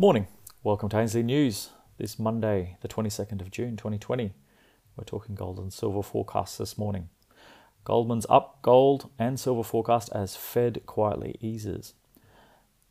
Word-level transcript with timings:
Morning. 0.00 0.28
Welcome 0.62 0.88
to 0.90 0.96
Ainslie 1.00 1.24
News. 1.24 1.70
This 1.96 2.20
Monday, 2.20 2.76
the 2.82 2.86
22nd 2.86 3.40
of 3.40 3.50
June 3.50 3.76
2020. 3.76 4.32
We're 4.96 5.02
talking 5.02 5.34
gold 5.34 5.58
and 5.58 5.72
silver 5.72 6.04
forecasts 6.04 6.56
this 6.56 6.78
morning. 6.78 7.08
Goldman's 7.82 8.24
up 8.30 8.62
gold 8.62 9.10
and 9.18 9.40
silver 9.40 9.64
forecast 9.64 10.08
as 10.14 10.36
Fed 10.36 10.86
quietly 10.86 11.34
eases. 11.40 11.94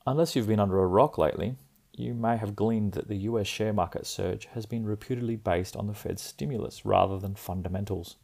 Unless 0.05 0.35
you've 0.35 0.49
been 0.49 0.59
under 0.59 0.83
a 0.83 0.85
rock 0.85 1.17
lately, 1.17 1.55
you 1.93 2.14
may 2.14 2.36
have 2.36 2.57
gleaned 2.57 2.91
that 2.91 3.08
the 3.08 3.16
US 3.30 3.48
share 3.48 3.71
market 3.71 4.05
surge 4.05 4.48
has 4.48 4.66
been 4.66 4.86
reputedly 4.86 5.38
based 5.38 5.78
on 5.78 5.88
the 5.88 5.94
Fed's 5.94 6.21
stimulus 6.21 6.86
rather 6.86 7.18
than 7.18 7.36
fundamentals. 7.36 8.18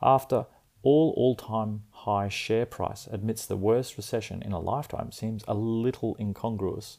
After 0.00 0.46
all 0.84 1.12
all 1.16 1.34
time 1.34 1.82
high 1.90 2.28
share 2.28 2.64
price 2.64 3.08
amidst 3.08 3.48
the 3.48 3.56
worst 3.56 3.96
recession 3.96 4.40
in 4.40 4.52
a 4.52 4.60
lifetime 4.60 5.10
seems 5.10 5.42
a 5.48 5.54
little 5.54 6.16
incongruous. 6.20 6.98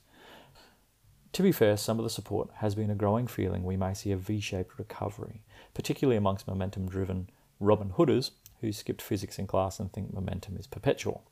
To 1.36 1.44
be 1.44 1.52
fair, 1.52 1.76
some 1.76 2.00
of 2.00 2.06
the 2.06 2.10
support 2.10 2.50
has 2.60 2.76
been 2.76 2.90
a 2.90 2.96
growing 2.96 3.28
feeling 3.28 3.66
we 3.66 3.76
may 3.76 3.94
see 3.94 4.14
a 4.14 4.16
V 4.16 4.40
shaped 4.40 4.80
recovery, 4.80 5.42
particularly 5.74 6.16
amongst 6.16 6.48
momentum 6.48 6.88
driven 6.88 7.30
Robin 7.60 7.90
Hooders 7.98 8.32
who 8.62 8.72
skipped 8.72 9.02
physics 9.02 9.38
in 9.38 9.46
class 9.46 9.78
and 9.78 9.92
think 9.92 10.14
momentum 10.14 10.56
is 10.56 10.66
perpetual. 10.66 11.26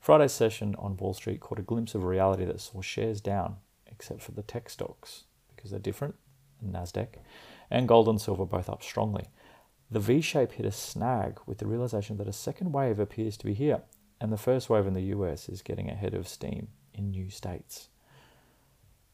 Friday's 0.00 0.32
session 0.32 0.74
on 0.76 0.96
Wall 0.96 1.14
Street 1.14 1.38
caught 1.38 1.60
a 1.60 1.62
glimpse 1.62 1.94
of 1.94 2.02
reality 2.02 2.44
that 2.44 2.60
saw 2.60 2.82
shares 2.82 3.20
down, 3.20 3.58
except 3.86 4.22
for 4.22 4.32
the 4.32 4.42
tech 4.42 4.68
stocks, 4.68 5.22
because 5.54 5.70
they're 5.70 5.78
different, 5.78 6.16
NASDAQ, 6.60 7.10
and 7.70 7.86
gold 7.86 8.08
and 8.08 8.20
silver 8.20 8.44
both 8.44 8.68
up 8.68 8.82
strongly. 8.82 9.26
The 9.88 10.00
V 10.00 10.20
shape 10.20 10.50
hit 10.50 10.66
a 10.66 10.72
snag 10.72 11.38
with 11.46 11.58
the 11.58 11.66
realization 11.66 12.16
that 12.16 12.26
a 12.26 12.32
second 12.32 12.72
wave 12.72 12.98
appears 12.98 13.36
to 13.36 13.46
be 13.46 13.54
here, 13.54 13.82
and 14.20 14.32
the 14.32 14.36
first 14.36 14.68
wave 14.68 14.88
in 14.88 14.94
the 14.94 15.12
US 15.14 15.48
is 15.48 15.62
getting 15.62 15.88
ahead 15.88 16.12
of 16.12 16.26
steam 16.26 16.70
in 16.92 17.12
new 17.12 17.30
states. 17.30 17.90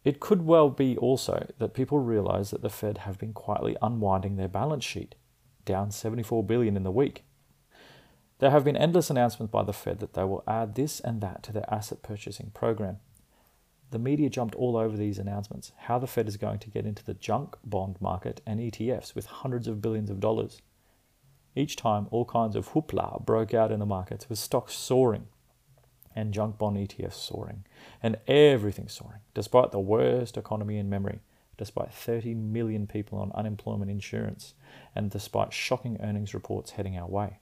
It 0.02 0.20
could 0.20 0.42
well 0.42 0.70
be 0.70 0.96
also 0.96 1.46
that 1.58 1.74
people 1.74 1.98
realize 1.98 2.50
that 2.50 2.62
the 2.62 2.70
Fed 2.70 2.98
have 2.98 3.18
been 3.18 3.34
quietly 3.34 3.76
unwinding 3.82 4.36
their 4.36 4.48
balance 4.48 4.84
sheet, 4.84 5.14
down 5.64 5.90
74 5.90 6.42
billion 6.44 6.76
in 6.76 6.84
the 6.84 6.90
week. 6.90 7.24
There 8.38 8.50
have 8.50 8.64
been 8.64 8.76
endless 8.76 9.10
announcements 9.10 9.52
by 9.52 9.62
the 9.62 9.74
Fed 9.74 10.00
that 10.00 10.14
they 10.14 10.24
will 10.24 10.42
add 10.48 10.74
this 10.74 11.00
and 11.00 11.20
that 11.20 11.42
to 11.42 11.52
their 11.52 11.70
asset 11.72 12.02
purchasing 12.02 12.50
program. 12.54 12.98
The 13.90 13.98
media 13.98 14.30
jumped 14.30 14.54
all 14.54 14.76
over 14.76 14.96
these 14.96 15.18
announcements, 15.18 15.72
how 15.76 15.98
the 15.98 16.06
Fed 16.06 16.28
is 16.28 16.38
going 16.38 16.60
to 16.60 16.70
get 16.70 16.86
into 16.86 17.04
the 17.04 17.12
junk 17.12 17.56
bond 17.64 17.96
market 18.00 18.40
and 18.46 18.58
ETFs 18.58 19.14
with 19.14 19.26
hundreds 19.26 19.68
of 19.68 19.82
billions 19.82 20.08
of 20.08 20.20
dollars. 20.20 20.62
Each 21.54 21.76
time, 21.76 22.06
all 22.10 22.24
kinds 22.24 22.56
of 22.56 22.70
hoopla 22.70 23.26
broke 23.26 23.52
out 23.52 23.72
in 23.72 23.80
the 23.80 23.86
markets 23.86 24.30
with 24.30 24.38
stocks 24.38 24.74
soaring 24.74 25.26
and 26.14 26.34
junk 26.34 26.58
bond 26.58 26.76
ETFs 26.76 27.14
soaring, 27.14 27.64
and 28.02 28.18
everything 28.26 28.88
soaring, 28.88 29.20
despite 29.34 29.72
the 29.72 29.78
worst 29.78 30.36
economy 30.36 30.78
in 30.78 30.90
memory, 30.90 31.20
despite 31.56 31.92
30 31.92 32.34
million 32.34 32.86
people 32.86 33.18
on 33.18 33.30
unemployment 33.32 33.90
insurance, 33.90 34.54
and 34.94 35.10
despite 35.10 35.52
shocking 35.52 35.98
earnings 36.02 36.34
reports 36.34 36.72
heading 36.72 36.96
our 36.96 37.08
way. 37.08 37.38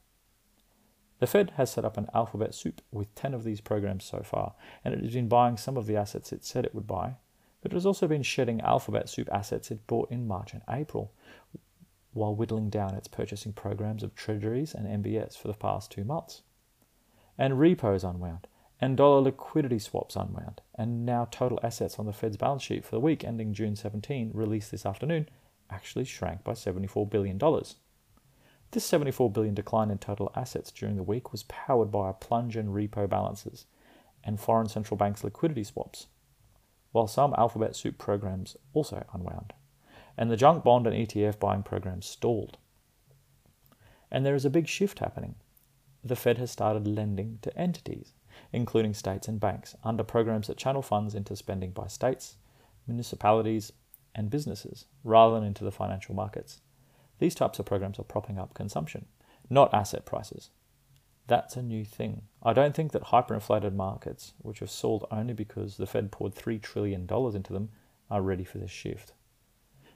The 1.20 1.26
Fed 1.26 1.52
has 1.56 1.70
set 1.70 1.84
up 1.84 1.96
an 1.96 2.08
alphabet 2.14 2.54
soup 2.54 2.80
with 2.92 3.14
10 3.14 3.34
of 3.34 3.44
these 3.44 3.60
programs 3.60 4.04
so 4.04 4.20
far, 4.22 4.54
and 4.84 4.94
it 4.94 5.02
has 5.02 5.14
been 5.14 5.28
buying 5.28 5.56
some 5.56 5.76
of 5.76 5.86
the 5.86 5.96
assets 5.96 6.32
it 6.32 6.44
said 6.44 6.64
it 6.64 6.74
would 6.74 6.86
buy, 6.86 7.16
but 7.60 7.72
it 7.72 7.74
has 7.74 7.86
also 7.86 8.06
been 8.06 8.22
shedding 8.22 8.60
alphabet 8.60 9.08
soup 9.08 9.28
assets 9.32 9.70
it 9.70 9.86
bought 9.86 10.10
in 10.10 10.28
March 10.28 10.52
and 10.52 10.62
April, 10.68 11.12
while 12.12 12.34
whittling 12.34 12.70
down 12.70 12.94
its 12.94 13.08
purchasing 13.08 13.52
programs 13.52 14.02
of 14.02 14.14
treasuries 14.14 14.74
and 14.74 15.04
MBS 15.04 15.36
for 15.36 15.48
the 15.48 15.54
past 15.54 15.90
two 15.90 16.04
months. 16.04 16.42
And 17.36 17.58
repos 17.58 18.04
unwound, 18.04 18.46
and 18.80 18.96
dollar 18.96 19.20
liquidity 19.20 19.78
swaps 19.78 20.14
unwound, 20.14 20.60
and 20.74 21.04
now 21.04 21.26
total 21.30 21.58
assets 21.62 21.98
on 21.98 22.06
the 22.06 22.12
Fed's 22.12 22.36
balance 22.36 22.62
sheet 22.62 22.84
for 22.84 22.92
the 22.92 23.00
week 23.00 23.24
ending 23.24 23.52
June 23.52 23.74
17, 23.74 24.30
released 24.32 24.70
this 24.70 24.86
afternoon, 24.86 25.28
actually 25.70 26.04
shrank 26.04 26.44
by 26.44 26.52
$74 26.52 27.10
billion. 27.10 27.38
This 28.70 28.90
$74 28.90 29.32
billion 29.32 29.54
decline 29.54 29.90
in 29.90 29.98
total 29.98 30.30
assets 30.36 30.70
during 30.70 30.96
the 30.96 31.02
week 31.02 31.32
was 31.32 31.42
powered 31.44 31.90
by 31.90 32.10
a 32.10 32.12
plunge 32.14 32.56
in 32.56 32.68
repo 32.68 33.08
balances 33.08 33.66
and 34.22 34.38
foreign 34.38 34.68
central 34.68 34.96
banks 34.96 35.24
liquidity 35.24 35.64
swaps, 35.64 36.06
while 36.92 37.06
some 37.06 37.34
alphabet 37.36 37.74
soup 37.74 37.98
programs 37.98 38.56
also 38.74 39.04
unwound, 39.12 39.54
and 40.16 40.30
the 40.30 40.36
junk 40.36 40.62
bond 40.62 40.86
and 40.86 40.94
ETF 40.94 41.40
buying 41.40 41.62
programs 41.62 42.06
stalled. 42.06 42.58
And 44.10 44.24
there 44.24 44.34
is 44.34 44.44
a 44.44 44.50
big 44.50 44.68
shift 44.68 45.00
happening. 45.00 45.34
The 46.04 46.16
Fed 46.16 46.38
has 46.38 46.50
started 46.50 46.86
lending 46.86 47.38
to 47.42 47.56
entities 47.58 48.12
including 48.52 48.94
states 48.94 49.28
and 49.28 49.40
banks, 49.40 49.74
under 49.84 50.02
programs 50.02 50.46
that 50.46 50.56
channel 50.56 50.82
funds 50.82 51.14
into 51.14 51.36
spending 51.36 51.70
by 51.70 51.86
states, 51.86 52.36
municipalities, 52.86 53.72
and 54.14 54.30
businesses, 54.30 54.86
rather 55.04 55.34
than 55.34 55.44
into 55.44 55.64
the 55.64 55.72
financial 55.72 56.14
markets. 56.14 56.60
These 57.18 57.34
types 57.34 57.58
of 57.58 57.66
programs 57.66 57.98
are 57.98 58.04
propping 58.04 58.38
up 58.38 58.54
consumption, 58.54 59.06
not 59.50 59.72
asset 59.74 60.04
prices. 60.06 60.50
That's 61.26 61.56
a 61.56 61.62
new 61.62 61.84
thing. 61.84 62.22
I 62.42 62.52
don't 62.52 62.74
think 62.74 62.92
that 62.92 63.04
hyperinflated 63.04 63.74
markets, 63.74 64.32
which 64.38 64.60
have 64.60 64.70
sold 64.70 65.06
only 65.10 65.34
because 65.34 65.76
the 65.76 65.86
Fed 65.86 66.10
poured 66.10 66.34
$3 66.34 66.60
trillion 66.62 67.02
into 67.02 67.52
them, 67.52 67.68
are 68.10 68.22
ready 68.22 68.44
for 68.44 68.58
this 68.58 68.70
shift. 68.70 69.12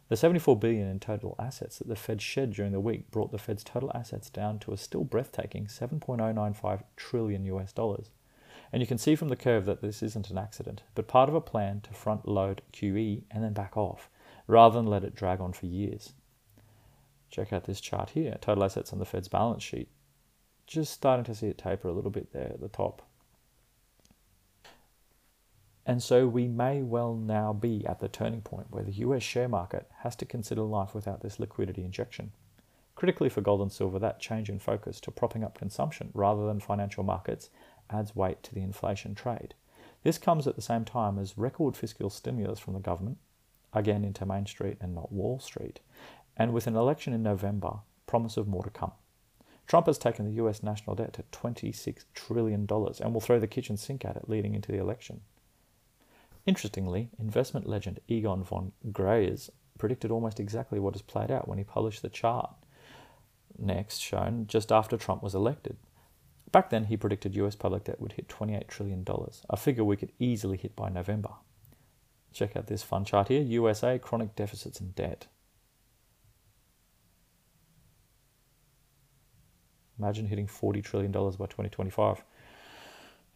The 0.09 0.17
74 0.17 0.59
billion 0.59 0.89
in 0.89 1.01
total 1.01 1.35
assets 1.39 1.79
that 1.79 1.89
the 1.89 1.97
Fed 1.97 2.21
shed 2.21 2.53
during 2.53 2.73
the 2.73 2.81
week 2.81 3.11
brought 3.11 3.33
the 3.33 3.39
Fed's 3.39 3.65
total 3.65 3.91
assets 3.95 4.29
down 4.29 4.59
to 4.59 4.73
a 4.73 4.77
still 4.77 5.05
breathtaking 5.05 5.69
7.095 5.69 6.83
trillion 6.97 7.47
US 7.47 7.73
dollars. 7.73 8.11
And 8.73 8.81
you 8.81 8.87
can 8.87 8.99
see 8.99 9.15
from 9.15 9.29
the 9.29 9.37
curve 9.37 9.67
that 9.67 9.83
this 9.83 10.03
isn't 10.03 10.31
an 10.31 10.39
accident, 10.39 10.83
but 10.95 11.07
part 11.07 11.29
of 11.29 11.35
a 11.35 11.41
plan 11.41 11.83
to 11.83 11.93
front 11.93 12.27
load 12.27 12.63
QE 12.73 13.25
and 13.31 13.45
then 13.45 13.53
back 13.53 13.77
off, 13.77 14.09
rather 14.47 14.77
than 14.77 14.87
let 14.87 15.05
it 15.05 15.15
drag 15.15 15.41
on 15.41 15.53
for 15.53 15.67
years. 15.67 16.15
Check 17.31 17.53
out 17.53 17.65
this 17.65 17.81
chart 17.81 18.11
here, 18.11 18.39
total 18.41 18.65
assets 18.65 18.93
on 18.93 18.99
the 18.99 19.05
Fed's 19.05 19.29
balance 19.29 19.63
sheet. 19.63 19.89
Just 20.67 20.93
starting 20.93 21.25
to 21.25 21.35
see 21.35 21.49
it 21.49 21.59
taper 21.59 21.89
a 21.89 21.93
little 21.93 22.11
bit 22.11 22.33
there 22.33 22.51
at 22.51 22.61
the 22.61 22.69
top. 22.69 23.03
And 25.85 26.03
so 26.03 26.27
we 26.27 26.47
may 26.47 26.81
well 26.83 27.15
now 27.15 27.53
be 27.53 27.85
at 27.87 27.99
the 27.99 28.09
turning 28.09 28.41
point 28.41 28.69
where 28.71 28.85
the 28.85 28.93
US 28.93 29.23
share 29.23 29.49
market 29.49 29.91
has 29.99 30.15
to 30.17 30.25
consider 30.25 30.63
life 30.63 30.95
without 30.95 31.23
this 31.23 31.41
liquidity 31.41 31.85
injection. 31.85 32.33
Critically 32.95 33.29
for 33.29 33.41
gold 33.41 33.63
and 33.63 33.73
silver, 33.73 33.99
that 33.99 34.21
change 34.21 34.49
in 34.49 34.59
focus 34.59 35.01
to 35.01 35.11
propping 35.11 35.43
up 35.43 35.59
consumption 35.59 36.11
rather 36.15 36.47
than 36.47 36.61
financial 36.61 37.03
markets 37.03 37.51
adds 37.91 38.17
weight 38.17 38.43
to 38.43 38.55
the 38.55 38.63
inflation 38.63 39.15
trade. 39.15 39.55
This 40.03 40.19
comes 40.19 40.47
at 40.47 40.57
the 40.57 40.63
same 40.63 40.85
time 40.85 41.19
as 41.19 41.39
record 41.39 41.77
fiscal 41.77 42.11
stimulus 42.11 42.59
from 42.59 42.75
the 42.75 42.81
government, 42.81 43.19
again 43.73 44.05
into 44.05 44.27
Main 44.27 44.47
Street 44.47 44.79
and 44.81 44.95
not 44.95 45.13
Wall 45.13 45.39
Street, 45.39 45.81
and 46.37 46.53
with 46.53 46.67
an 46.67 46.77
election 46.77 47.13
in 47.13 47.23
November, 47.23 47.81
promise 48.07 48.37
of 48.37 48.49
more 48.49 48.65
to 48.65 48.71
come. 48.71 48.93
Trump 49.67 49.87
has 49.87 49.99
taken 49.99 50.25
the 50.25 50.43
US 50.45 50.63
national 50.63 50.97
debt 50.97 51.13
to 51.15 51.23
$26 51.33 52.05
trillion 52.15 52.67
and 52.69 53.15
will 53.15 53.21
throw 53.21 53.39
the 53.39 53.47
kitchen 53.47 53.77
sink 53.77 54.05
at 54.05 54.17
it 54.17 54.29
leading 54.29 54.55
into 54.55 54.73
the 54.73 54.79
election. 54.79 55.21
Interestingly, 56.45 57.09
investment 57.19 57.69
legend 57.69 58.01
Egon 58.09 58.43
von 58.43 58.73
Greyerz 58.91 59.51
predicted 59.79 60.11
almost 60.11 60.41
exactly 60.41 60.81
what 60.81 60.95
has 60.95 61.03
played 61.03 61.31
out 61.31 61.49
when 61.49 61.59
he 61.59 61.65
published 61.65 62.03
the 62.03 62.09
chart 62.09 62.51
next 63.59 63.99
shown 63.99 64.47
just 64.47 64.73
after 64.73 64.97
Trump 64.97 65.23
was 65.23 65.35
elected. 65.35 65.77
Back 66.53 66.69
then, 66.69 66.85
he 66.85 66.99
predicted 66.99 67.35
US 67.37 67.57
public 67.57 67.85
debt 67.85 68.01
would 68.01 68.13
hit 68.13 68.29
$28 68.29 68.69
trillion, 68.69 69.05
a 69.49 69.57
figure 69.57 69.85
we 69.85 69.97
could 69.97 70.13
easily 70.19 70.59
hit 70.59 70.77
by 70.77 70.91
November. 70.91 71.31
Check 72.33 72.57
out 72.57 72.67
this 72.67 72.83
fun 72.83 73.05
chart 73.05 73.29
here 73.29 73.41
USA 73.41 73.99
chronic 73.99 74.37
deficits 74.37 74.79
and 74.79 74.95
debt. 74.95 75.27
Imagine 79.99 80.27
hitting 80.27 80.47
$40 80.47 80.83
trillion 80.85 81.13
by 81.13 81.21
2025. 81.21 82.25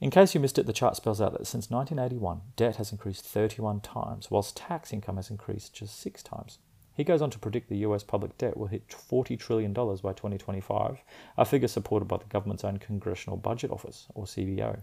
In 0.01 0.11
case 0.11 0.35
you 0.35 0.41
missed 0.41 0.59
it, 0.59 0.67
the 0.67 0.73
chart 0.73 0.97
spells 0.97 1.21
out 1.23 1.33
that 1.33 1.47
since 1.47 1.71
1981, 1.71 2.41
debt 2.57 2.77
has 2.77 2.93
increased 2.93 3.25
31 3.25 3.81
times, 3.81 4.31
whilst 4.31 4.57
tax 4.57 4.93
income 4.93 5.17
has 5.17 5.31
increased 5.31 5.75
just 5.75 5.99
six 5.99 6.23
times. 6.23 6.59
He 6.97 7.05
goes 7.05 7.21
on 7.21 7.29
to 7.31 7.39
predict 7.39 7.69
the 7.69 7.85
US 7.89 8.03
public 8.03 8.39
debt 8.39 8.57
will 8.57 8.69
hit 8.69 8.89
$40 8.89 9.39
trillion 9.39 9.75
by 9.75 9.83
2025, 9.85 11.03
a 11.37 11.45
figure 11.45 11.69
supported 11.69 12.07
by 12.07 12.17
the 12.17 12.25
government's 12.25 12.65
own 12.65 12.79
Congressional 12.79 13.37
Budget 13.37 13.71
Office, 13.71 14.07
or 14.15 14.25
CBO. 14.25 14.81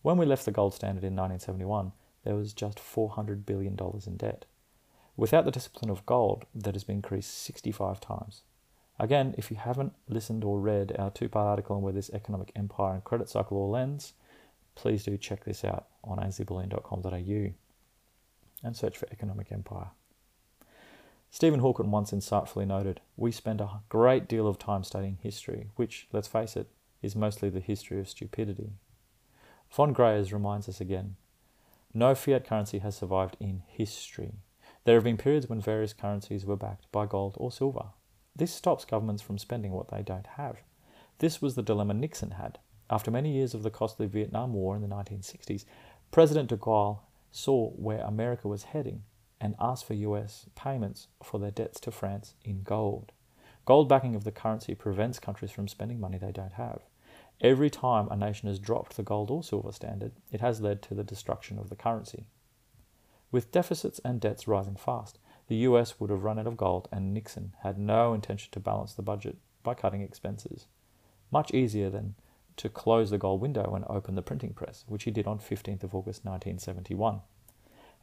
When 0.00 0.16
we 0.16 0.24
left 0.24 0.46
the 0.46 0.50
gold 0.50 0.72
standard 0.72 1.04
in 1.04 1.14
1971, 1.14 1.92
there 2.24 2.36
was 2.36 2.54
just 2.54 2.78
$400 2.78 3.44
billion 3.44 3.76
in 4.06 4.16
debt. 4.16 4.46
Without 5.14 5.44
the 5.44 5.50
discipline 5.50 5.90
of 5.90 6.06
gold, 6.06 6.46
that 6.54 6.74
has 6.74 6.84
been 6.84 6.96
increased 6.96 7.36
65 7.42 8.00
times. 8.00 8.40
Again, 8.98 9.34
if 9.36 9.50
you 9.50 9.58
haven't 9.58 9.92
listened 10.08 10.42
or 10.42 10.58
read 10.58 10.96
our 10.98 11.10
two 11.10 11.28
part 11.28 11.48
article 11.48 11.76
on 11.76 11.82
where 11.82 11.92
this 11.92 12.08
economic 12.14 12.50
empire 12.56 12.94
and 12.94 13.04
credit 13.04 13.28
cycle 13.28 13.58
all 13.58 13.76
ends, 13.76 14.14
please 14.74 15.04
do 15.04 15.18
check 15.18 15.44
this 15.44 15.66
out 15.66 15.88
on 16.02 16.16
ainsliebullion.com.au 16.16 17.52
and 18.62 18.76
search 18.76 18.96
for 18.96 19.08
economic 19.12 19.52
empire. 19.52 19.90
Stephen 21.32 21.60
Hawking 21.60 21.92
once 21.92 22.10
insightfully 22.10 22.66
noted, 22.66 23.00
We 23.16 23.30
spend 23.30 23.60
a 23.60 23.82
great 23.88 24.26
deal 24.26 24.48
of 24.48 24.58
time 24.58 24.82
studying 24.82 25.18
history, 25.22 25.68
which, 25.76 26.08
let's 26.12 26.26
face 26.26 26.56
it, 26.56 26.68
is 27.02 27.14
mostly 27.14 27.48
the 27.48 27.60
history 27.60 28.00
of 28.00 28.08
stupidity. 28.08 28.72
Von 29.70 29.94
Greyerz 29.94 30.32
reminds 30.32 30.68
us 30.68 30.80
again 30.80 31.14
No 31.94 32.16
fiat 32.16 32.44
currency 32.44 32.80
has 32.80 32.96
survived 32.96 33.36
in 33.38 33.62
history. 33.68 34.32
There 34.84 34.96
have 34.96 35.04
been 35.04 35.16
periods 35.16 35.48
when 35.48 35.60
various 35.60 35.92
currencies 35.92 36.44
were 36.44 36.56
backed 36.56 36.90
by 36.90 37.06
gold 37.06 37.36
or 37.38 37.52
silver. 37.52 37.90
This 38.34 38.52
stops 38.52 38.84
governments 38.84 39.22
from 39.22 39.38
spending 39.38 39.70
what 39.70 39.88
they 39.88 40.02
don't 40.02 40.26
have. 40.36 40.62
This 41.18 41.40
was 41.40 41.54
the 41.54 41.62
dilemma 41.62 41.94
Nixon 41.94 42.32
had. 42.32 42.58
After 42.90 43.10
many 43.12 43.32
years 43.32 43.54
of 43.54 43.62
the 43.62 43.70
costly 43.70 44.06
Vietnam 44.06 44.52
War 44.52 44.74
in 44.74 44.82
the 44.82 44.88
1960s, 44.88 45.64
President 46.10 46.48
de 46.48 46.56
Gaulle 46.56 47.02
saw 47.30 47.70
where 47.70 48.00
America 48.00 48.48
was 48.48 48.64
heading 48.64 49.04
and 49.40 49.54
asked 49.58 49.84
for 49.84 49.94
US 49.94 50.46
payments 50.54 51.08
for 51.22 51.38
their 51.38 51.50
debts 51.50 51.80
to 51.80 51.90
France 51.90 52.34
in 52.44 52.62
gold. 52.62 53.12
Gold 53.64 53.88
backing 53.88 54.14
of 54.14 54.24
the 54.24 54.32
currency 54.32 54.74
prevents 54.74 55.18
countries 55.18 55.50
from 55.50 55.68
spending 55.68 56.00
money 56.00 56.18
they 56.18 56.32
don't 56.32 56.52
have. 56.52 56.82
Every 57.40 57.70
time 57.70 58.08
a 58.10 58.16
nation 58.16 58.48
has 58.48 58.58
dropped 58.58 58.96
the 58.96 59.02
gold 59.02 59.30
or 59.30 59.42
silver 59.42 59.72
standard, 59.72 60.12
it 60.30 60.40
has 60.40 60.60
led 60.60 60.82
to 60.82 60.94
the 60.94 61.04
destruction 61.04 61.58
of 61.58 61.70
the 61.70 61.76
currency. 61.76 62.26
With 63.32 63.52
deficits 63.52 63.98
and 64.00 64.20
debts 64.20 64.46
rising 64.48 64.76
fast, 64.76 65.18
the 65.46 65.56
US 65.56 65.98
would 65.98 66.10
have 66.10 66.24
run 66.24 66.38
out 66.38 66.46
of 66.46 66.56
gold, 66.56 66.88
and 66.92 67.14
Nixon 67.14 67.54
had 67.62 67.78
no 67.78 68.12
intention 68.12 68.50
to 68.52 68.60
balance 68.60 68.92
the 68.92 69.02
budget 69.02 69.36
by 69.62 69.74
cutting 69.74 70.02
expenses. 70.02 70.66
Much 71.30 71.52
easier 71.52 71.90
than 71.90 72.14
to 72.56 72.68
close 72.68 73.10
the 73.10 73.18
gold 73.18 73.40
window 73.40 73.74
and 73.74 73.84
open 73.88 74.16
the 74.16 74.22
printing 74.22 74.52
press, 74.52 74.84
which 74.86 75.04
he 75.04 75.10
did 75.10 75.26
on 75.26 75.38
15th 75.38 75.82
of 75.82 75.94
August 75.94 76.24
1971. 76.24 77.20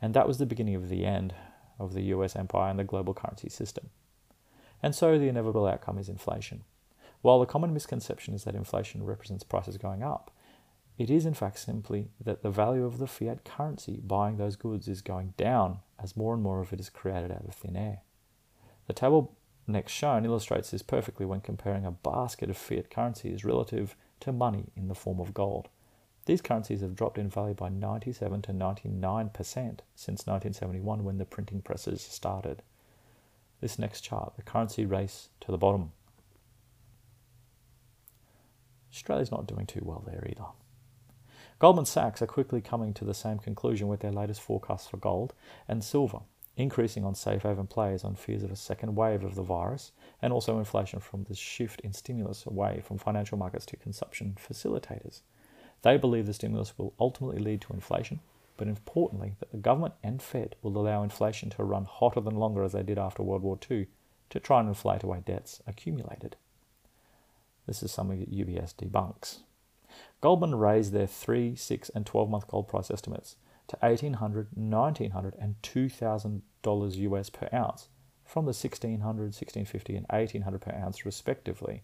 And 0.02 0.14
that 0.14 0.28
was 0.28 0.38
the 0.38 0.46
beginning 0.46 0.76
of 0.76 0.90
the 0.90 1.06
end 1.06 1.34
of 1.80 1.94
the 1.94 2.04
US 2.04 2.36
empire 2.36 2.70
and 2.70 2.80
the 2.80 2.84
global 2.84 3.14
currency 3.14 3.50
system. 3.50 3.90
And 4.82 4.94
so 4.94 5.18
the 5.18 5.28
inevitable 5.28 5.66
outcome 5.66 5.98
is 5.98 6.10
inflation. 6.10 6.64
While 7.22 7.40
the 7.40 7.46
common 7.46 7.74
misconception 7.74 8.34
is 8.34 8.44
that 8.44 8.56
inflation 8.56 9.04
represents 9.04 9.44
prices 9.44 9.78
going 9.78 10.04
up, 10.04 10.32
it 10.98 11.10
is 11.10 11.26
in 11.26 11.34
fact 11.34 11.60
simply 11.60 12.10
that 12.24 12.42
the 12.42 12.50
value 12.50 12.86
of 12.86 12.98
the 12.98 13.08
fiat 13.08 13.44
currency 13.44 14.00
buying 14.04 14.38
those 14.38 14.56
goods 14.56 14.88
is 14.88 15.02
going 15.02 15.34
down 15.38 15.80
as 16.02 16.18
more 16.18 16.34
and 16.34 16.42
more 16.42 16.62
of 16.62 16.74
it 16.74 16.80
is 16.80 16.90
created 16.90 17.32
out 17.32 17.46
of 17.48 17.54
thin 17.54 17.76
air. 17.76 18.02
The 18.88 18.94
table 18.94 19.36
next 19.68 19.92
shown 19.92 20.26
illustrates 20.26 20.72
this 20.72 20.82
perfectly 20.82 21.26
when 21.26 21.42
comparing 21.42 21.86
a 21.86 21.92
basket 21.92 22.50
of 22.50 22.58
fiat 22.58 22.90
currencies 22.90 23.44
relative 23.44 23.96
to 24.22 24.32
money 24.32 24.66
in 24.76 24.88
the 24.88 24.96
form 24.96 25.20
of 25.20 25.34
gold. 25.34 25.70
These 26.28 26.42
currencies 26.42 26.82
have 26.82 26.94
dropped 26.94 27.18
in 27.18 27.30
value 27.30 27.54
by 27.54 27.70
97 27.70 28.42
to 28.42 28.52
99% 28.52 29.34
since 29.96 30.28
1971 30.28 31.06
when 31.06 31.20
the 31.20 31.24
printing 31.24 31.62
presses 31.62 32.02
started. 32.02 32.64
This 33.62 33.80
next 33.80 34.02
chart, 34.02 34.34
the 34.36 34.42
currency 34.42 34.86
race 34.86 35.30
to 35.40 35.52
the 35.52 35.58
bottom. 35.58 35.94
Australia's 38.92 39.32
not 39.32 39.48
doing 39.48 39.66
too 39.66 39.80
well 39.86 40.04
there 40.06 40.28
either. 40.30 40.48
Goldman 41.60 41.86
Sachs 41.86 42.22
are 42.22 42.28
quickly 42.28 42.60
coming 42.60 42.94
to 42.96 43.06
the 43.06 43.14
same 43.14 43.40
conclusion 43.40 43.88
with 43.88 44.02
their 44.02 44.12
latest 44.12 44.42
forecasts 44.42 44.90
for 44.90 44.98
gold 44.98 45.34
and 45.66 45.82
silver, 45.82 46.20
increasing 46.58 47.06
on 47.06 47.16
safe 47.16 47.44
haven 47.44 47.68
players 47.68 48.04
on 48.04 48.16
fears 48.16 48.44
of 48.44 48.52
a 48.52 48.58
second 48.58 48.96
wave 48.96 49.24
of 49.24 49.36
the 49.36 49.44
virus 49.44 49.94
and 50.22 50.34
also 50.34 50.60
inflation 50.60 51.00
from 51.00 51.24
the 51.24 51.36
shift 51.36 51.80
in 51.86 51.94
stimulus 51.94 52.46
away 52.46 52.82
from 52.84 52.98
financial 52.98 53.38
markets 53.38 53.66
to 53.68 53.78
consumption 53.78 54.36
facilitators. 54.38 55.22
They 55.82 55.98
believe 55.98 56.26
the 56.26 56.34
stimulus 56.34 56.78
will 56.78 56.94
ultimately 57.00 57.42
lead 57.42 57.62
to 57.62 57.74
inflation, 57.74 58.20
but 58.58 58.68
importantly, 58.68 59.36
that 59.40 59.52
the 59.52 59.58
government 59.58 59.94
and 60.04 60.22
Fed 60.22 60.56
will 60.62 60.78
allow 60.78 61.04
inflation 61.04 61.50
to 61.52 61.64
run 61.64 61.86
hotter 61.86 62.20
than 62.20 62.36
longer 62.36 62.64
as 62.64 62.74
they 62.74 62.84
did 62.84 62.98
after 62.98 63.24
World 63.24 63.44
War 63.44 63.60
II 63.70 63.88
to 64.30 64.40
try 64.40 64.60
and 64.60 64.70
inflate 64.70 65.04
away 65.04 65.22
debts 65.26 65.62
accumulated. 65.68 66.36
This 67.68 67.84
is 67.84 67.92
something 67.92 68.20
that 68.20 68.32
UBS 68.32 68.74
debunks. 68.76 69.40
Goldman 70.22 70.56
raised 70.56 70.92
their 70.92 71.08
3, 71.08 71.56
6, 71.56 71.90
and 71.90 72.06
12 72.06 72.30
month 72.30 72.48
gold 72.48 72.68
price 72.68 72.90
estimates 72.90 73.36
to 73.68 73.78
$1,800, 73.78 74.48
$1,900, 74.58 75.34
and 75.40 75.56
$2,000 75.62 76.96
US 76.96 77.30
per 77.30 77.50
ounce 77.54 77.90
from 78.26 78.46
the 78.46 78.50
1600 78.50 79.02
1650 79.02 79.96
and 79.96 80.06
1800 80.10 80.62
per 80.62 80.72
ounce 80.72 81.06
respectively, 81.06 81.84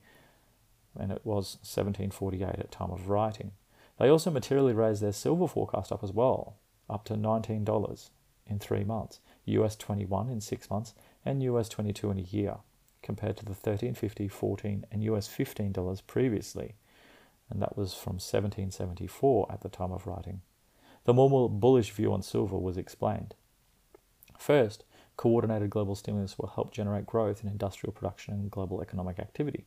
and 0.97 1.11
it 1.11 1.21
was 1.23 1.57
1748 1.61 2.59
at 2.59 2.71
time 2.71 2.91
of 2.91 3.07
writing. 3.07 3.51
They 3.99 4.09
also 4.09 4.31
materially 4.31 4.73
raised 4.73 5.01
their 5.01 5.13
silver 5.13 5.47
forecast 5.47 5.91
up 5.91 6.03
as 6.03 6.11
well, 6.11 6.57
up 6.89 7.05
to 7.05 7.13
$19 7.13 8.09
in 8.47 8.59
three 8.59 8.83
months, 8.83 9.19
US 9.45 9.75
21 9.75 10.29
in 10.29 10.41
six 10.41 10.69
months, 10.69 10.93
and 11.23 11.43
US 11.43 11.69
22 11.69 12.11
in 12.11 12.19
a 12.19 12.21
year, 12.21 12.57
compared 13.01 13.37
to 13.37 13.45
the 13.45 13.51
1350, 13.51 14.27
14, 14.27 14.85
and 14.91 15.03
US 15.03 15.27
$15 15.27 16.07
previously, 16.07 16.75
and 17.49 17.61
that 17.61 17.77
was 17.77 17.93
from 17.93 18.13
1774 18.13 19.51
at 19.51 19.61
the 19.61 19.69
time 19.69 19.91
of 19.91 20.07
writing. 20.07 20.41
The 21.05 21.13
more 21.13 21.49
bullish 21.49 21.91
view 21.91 22.13
on 22.13 22.23
silver 22.23 22.57
was 22.57 22.77
explained. 22.77 23.35
First, 24.37 24.85
coordinated 25.17 25.69
global 25.69 25.95
stimulus 25.95 26.39
will 26.39 26.47
help 26.47 26.71
generate 26.71 27.05
growth 27.05 27.43
in 27.43 27.49
industrial 27.49 27.93
production 27.93 28.33
and 28.33 28.49
global 28.49 28.81
economic 28.81 29.19
activity. 29.19 29.65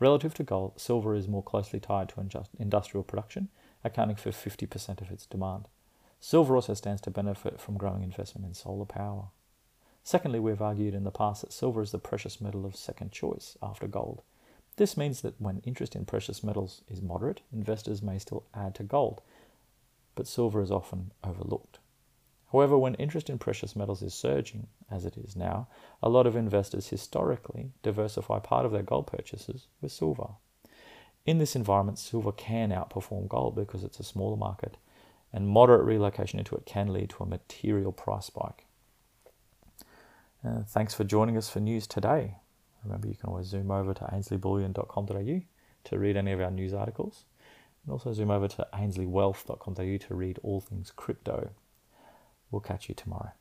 Relative 0.00 0.32
to 0.34 0.44
gold, 0.44 0.80
silver 0.80 1.14
is 1.14 1.26
more 1.26 1.42
closely 1.42 1.80
tied 1.80 2.08
to 2.10 2.46
industrial 2.58 3.02
production, 3.02 3.48
accounting 3.84 4.16
for 4.16 4.30
50% 4.30 5.00
of 5.00 5.10
its 5.10 5.26
demand. 5.26 5.66
Silver 6.20 6.56
also 6.56 6.74
stands 6.74 7.00
to 7.02 7.10
benefit 7.10 7.60
from 7.60 7.76
growing 7.76 8.02
investment 8.02 8.46
in 8.46 8.54
solar 8.54 8.84
power. 8.84 9.26
Secondly, 10.02 10.40
we've 10.40 10.62
argued 10.62 10.94
in 10.94 11.04
the 11.04 11.10
past 11.10 11.42
that 11.42 11.52
silver 11.52 11.82
is 11.82 11.92
the 11.92 11.98
precious 11.98 12.40
metal 12.40 12.64
of 12.64 12.74
second 12.74 13.12
choice 13.12 13.56
after 13.62 13.86
gold. 13.86 14.22
This 14.76 14.96
means 14.96 15.20
that 15.20 15.40
when 15.40 15.60
interest 15.64 15.94
in 15.94 16.04
precious 16.06 16.42
metals 16.42 16.82
is 16.88 17.02
moderate, 17.02 17.42
investors 17.52 18.00
may 18.02 18.18
still 18.18 18.44
add 18.54 18.74
to 18.76 18.84
gold, 18.84 19.20
but 20.14 20.26
silver 20.26 20.62
is 20.62 20.70
often 20.70 21.12
overlooked. 21.22 21.78
However, 22.52 22.78
when 22.78 22.94
interest 22.94 23.28
in 23.28 23.38
precious 23.38 23.76
metals 23.76 24.02
is 24.02 24.14
surging, 24.14 24.68
as 24.90 25.04
it 25.04 25.16
is 25.18 25.36
now, 25.36 25.68
a 26.02 26.08
lot 26.08 26.26
of 26.26 26.34
investors 26.34 26.88
historically 26.88 27.72
diversify 27.82 28.38
part 28.38 28.64
of 28.64 28.72
their 28.72 28.82
gold 28.82 29.06
purchases 29.06 29.66
with 29.80 29.92
silver. 29.92 30.28
In 31.28 31.36
this 31.36 31.54
environment, 31.54 31.98
silver 31.98 32.32
can 32.32 32.70
outperform 32.70 33.28
gold 33.28 33.54
because 33.54 33.84
it's 33.84 34.00
a 34.00 34.02
smaller 34.02 34.38
market, 34.38 34.78
and 35.30 35.46
moderate 35.46 35.84
relocation 35.84 36.38
into 36.38 36.56
it 36.56 36.64
can 36.64 36.90
lead 36.90 37.10
to 37.10 37.22
a 37.22 37.26
material 37.26 37.92
price 37.92 38.24
spike. 38.24 38.64
Uh, 40.42 40.62
thanks 40.66 40.94
for 40.94 41.04
joining 41.04 41.36
us 41.36 41.50
for 41.50 41.60
news 41.60 41.86
today. 41.86 42.36
Remember, 42.82 43.08
you 43.08 43.14
can 43.14 43.28
always 43.28 43.48
zoom 43.48 43.70
over 43.70 43.92
to 43.92 44.04
ainsliebullion.com.au 44.04 45.42
to 45.84 45.98
read 45.98 46.16
any 46.16 46.32
of 46.32 46.40
our 46.40 46.50
news 46.50 46.72
articles, 46.72 47.26
and 47.84 47.92
also 47.92 48.14
zoom 48.14 48.30
over 48.30 48.48
to 48.48 48.66
ainsliewealth.com.au 48.72 49.98
to 49.98 50.14
read 50.14 50.38
all 50.42 50.62
things 50.62 50.90
crypto. 50.96 51.50
We'll 52.50 52.60
catch 52.60 52.88
you 52.88 52.94
tomorrow. 52.94 53.32